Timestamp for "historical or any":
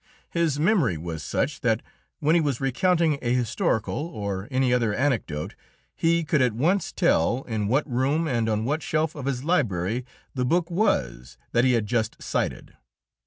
3.35-4.73